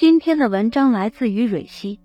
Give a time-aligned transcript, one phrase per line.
[0.00, 2.00] 今天的文章来自于蕊希。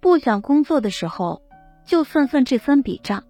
[0.00, 1.40] 不想工作的时候，
[1.86, 3.24] 就算算这三笔账。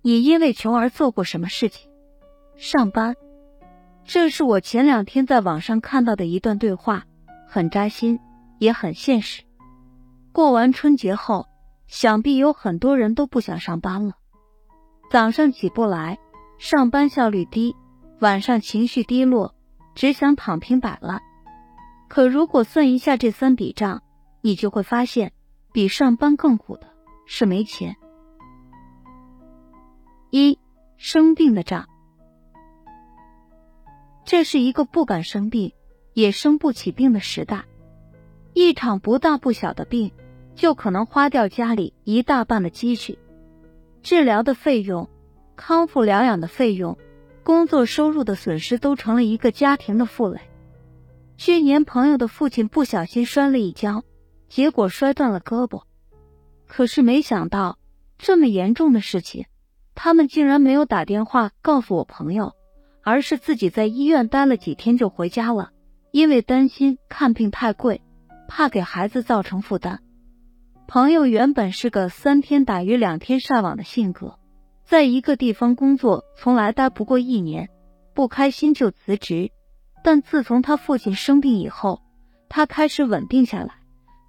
[0.00, 1.90] 你因为穷而做过什么事情？
[2.56, 3.16] 上班。
[4.02, 7.04] 这是我前两天在网上看到的一段对话，
[7.46, 8.18] 很扎心，
[8.58, 9.42] 也很现实。
[10.32, 11.44] 过完春节后，
[11.86, 14.14] 想必有很多人都不想上班了。
[15.10, 16.18] 早上起不来，
[16.56, 17.74] 上班效率低；
[18.20, 19.54] 晚上情绪低落，
[19.98, 21.20] 只想躺平摆烂。
[22.08, 24.04] 可如果算一下这三笔账，
[24.42, 25.32] 你就会发现，
[25.72, 26.86] 比上班更苦的
[27.26, 27.96] 是没钱。
[30.30, 30.56] 一
[30.98, 31.88] 生病的账。
[34.24, 35.72] 这是一个不敢生病，
[36.12, 37.64] 也生不起病的时代。
[38.54, 40.12] 一场不大不小的病，
[40.54, 43.18] 就可能花掉家里一大半的积蓄。
[44.04, 45.10] 治疗的费用、
[45.56, 46.96] 康复疗养的费用、
[47.48, 50.38] 工作收入的损失，都成了一个家庭的负累。
[51.38, 54.04] 去年朋友的父亲不小心摔了一跤，
[54.50, 55.84] 结果摔断了胳膊。
[56.66, 57.78] 可是没想到，
[58.18, 59.46] 这么严重的事情，
[59.94, 62.52] 他们竟然没有打电话告诉我朋友。
[63.02, 65.70] 而是自己在医院待了几天就回家了，
[66.10, 68.02] 因为担心看病太贵，
[68.46, 70.02] 怕给孩子造成负担。
[70.86, 74.38] 朋友原本是个三天打鱼两天晒网的性格，
[74.88, 77.68] 在一个地方工作从来待不过一年，
[78.14, 79.52] 不开心就辞职。
[80.02, 82.00] 但自从他父亲生病以后，
[82.48, 83.74] 他开始稳定下来，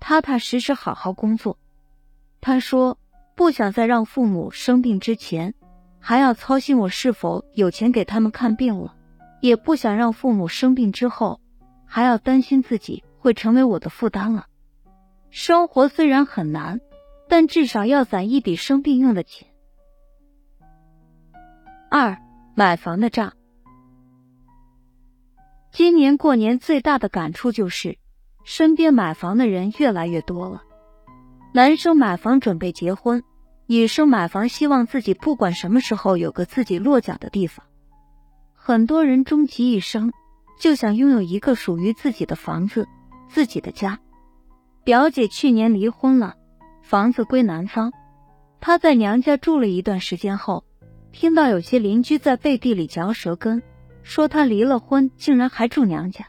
[0.02, 1.58] 踏踏实实好好工作。
[2.42, 2.98] 他说
[3.36, 5.54] 不想再让父母生病之前。
[6.02, 8.96] 还要操心我是否有钱给他们看病了，
[9.40, 11.40] 也不想让父母生病之后
[11.86, 14.48] 还要担心自己会成为我的负担了。
[15.30, 16.82] 生活虽然很难，
[17.30, 19.49] 但至少要攒一笔生病用的钱。
[21.92, 22.16] 二，
[22.54, 23.34] 买房的账。
[25.72, 27.98] 今年过年最大的感触就是，
[28.44, 30.62] 身边买房的人越来越多了。
[31.52, 33.24] 男生买房准备结婚。
[33.66, 37.66] 女生买房，希望自己不管什么时候有个自己落脚的地方。
[38.54, 40.12] 很多人终其一生
[40.60, 42.88] 就想拥有一个属于自己的房子、
[43.30, 44.00] 自己的家。
[44.84, 46.36] 表姐去年离婚了，
[46.84, 47.92] 房子归男方。
[48.60, 50.64] 她在娘家住了一段时间后，
[51.12, 53.62] 听到有些邻居在背地里嚼舌根，
[54.04, 56.28] 说她离了婚竟然还住娘家。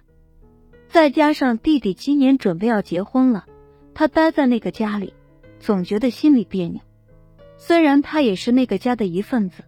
[0.88, 3.46] 再加上弟弟今年准备要结婚了，
[3.94, 5.14] 她待在那个家里，
[5.60, 6.80] 总觉得心里别扭。
[7.56, 9.64] 虽然他也是那个家的一份子，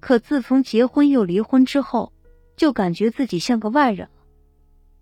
[0.00, 2.12] 可自从结婚又离婚之后，
[2.56, 4.24] 就感觉自己像个外人了。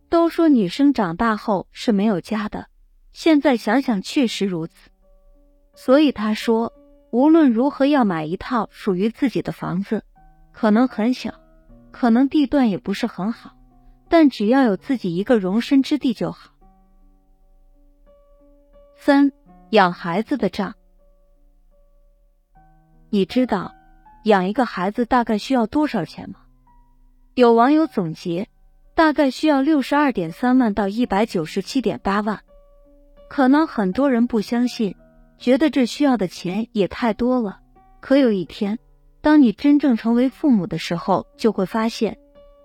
[0.09, 2.67] 都说女生长大后是没有家的，
[3.13, 4.91] 现在想想确实如此。
[5.75, 6.73] 所以他说，
[7.13, 10.03] 无论如何要买一套属于自己的房子，
[10.51, 11.35] 可能很小，
[11.91, 13.55] 可能地段也不是很好，
[14.09, 16.53] 但只要有自己一个容身之地就好。
[18.97, 19.31] 三，
[19.69, 20.75] 养孩子的账。
[23.11, 23.75] 你知道
[24.25, 26.37] 养一个孩子大概需要多少钱吗？
[27.35, 28.49] 有网友总结，
[28.95, 32.41] 大概需要六十二点三万到一百九十七点八万。
[33.29, 34.97] 可能很多人不相信，
[35.43, 37.59] 觉得这需要的钱也太多了。
[37.99, 38.79] 可有一天，
[39.21, 42.17] 当你真正成为父母的时候，就会发现，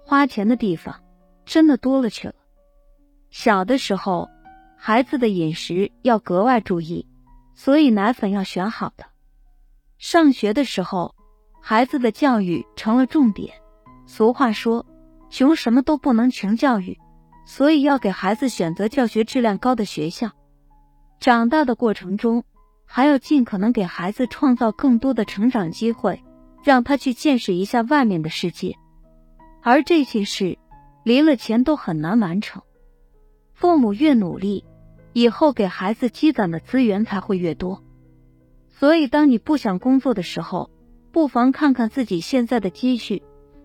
[0.05, 0.95] 花钱的地方
[1.43, 2.35] 真的多了去了。
[3.31, 4.29] 小的时候，
[4.77, 7.07] 孩子的饮食要格外注意，
[7.55, 9.05] 所以奶粉要选好的。
[9.97, 11.15] 上学的时候，
[11.59, 13.55] 孩子的教育成了重点。
[14.05, 14.85] 俗话说，
[15.31, 16.95] 穷什么都不能穷教育，
[17.47, 20.29] 所以要给孩子选择教学质量高的学校。
[21.19, 22.43] 长大的过程中，
[22.87, 26.23] 还要尽可能给孩子创造更多的成长机会，
[26.63, 28.75] 让他去见识一下外面的世界。
[29.61, 30.57] 而这些事，
[31.03, 32.63] 离了钱都很难完成。
[33.53, 34.63] 父母越努力，
[35.13, 37.83] 以后给孩子积攒的资源才会越多。
[38.69, 40.71] 所以，当你不想工作的时候，
[41.11, 43.21] 不妨看看自己现在的积蓄，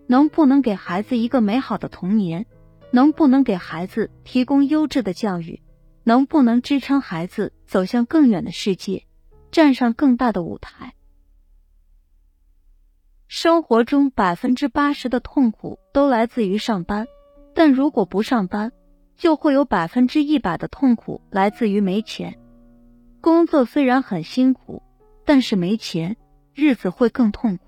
[0.07, 2.45] 能不能给孩子一个美好的童年，
[2.91, 5.63] 能不能给孩子提供优质的教育，
[6.05, 9.05] 能不能支撑孩子走向更远的世界，
[9.53, 10.95] 站上更大的舞台。
[13.29, 17.07] 生活中百分之八十的痛苦都来自于上班，
[17.55, 18.73] 但如果不上班，
[19.17, 22.37] 就会有百分之一百的痛苦来自于没钱。
[23.21, 24.83] 工作虽然很辛苦。
[25.25, 26.17] 但是没钱，
[26.53, 27.65] 日子会更痛苦。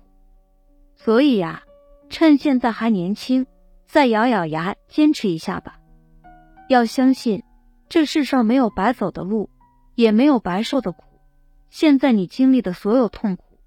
[0.93, 1.63] 所以呀，
[2.09, 3.47] 趁现在还年轻，
[3.87, 5.79] 再咬咬牙坚持一下吧。
[6.67, 7.41] 要相信，
[7.87, 9.49] 这世上没有白走的路，
[9.95, 11.14] 也没有白受的苦。
[11.69, 13.59] 现在你经历的所有痛苦，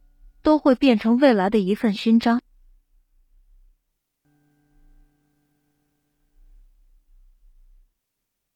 [0.42, 2.40] 都会变成未来的一份勋章。